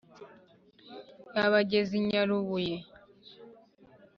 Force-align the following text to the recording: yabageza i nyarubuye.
yabageza 1.35 1.91
i 1.99 2.01
nyarubuye. 2.07 2.77